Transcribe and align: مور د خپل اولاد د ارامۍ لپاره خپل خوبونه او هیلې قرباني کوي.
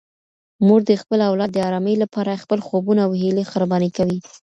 مور 0.65 0.81
د 0.89 0.91
خپل 1.01 1.19
اولاد 1.29 1.49
د 1.53 1.57
ارامۍ 1.69 1.95
لپاره 2.03 2.41
خپل 2.43 2.59
خوبونه 2.67 3.01
او 3.05 3.11
هیلې 3.21 3.43
قرباني 3.51 3.89
کوي. 3.97 4.19